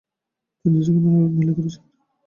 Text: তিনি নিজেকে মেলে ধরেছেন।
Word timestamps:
তিনি 0.59 0.73
নিজেকে 0.75 0.99
মেলে 1.35 1.51
ধরেছেন। 1.57 1.83